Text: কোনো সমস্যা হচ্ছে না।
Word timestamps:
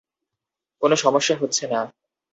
কোনো 0.81 0.95
সমস্যা 0.95 1.35
হচ্ছে 1.41 1.63
না। 1.67 1.81